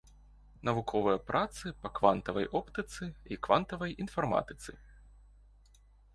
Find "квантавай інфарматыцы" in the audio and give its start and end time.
3.49-4.71